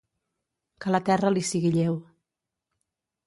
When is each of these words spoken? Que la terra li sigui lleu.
Que 0.85 0.93
la 0.95 1.01
terra 1.09 1.31
li 1.35 1.45
sigui 1.49 1.71
lleu. 1.77 1.99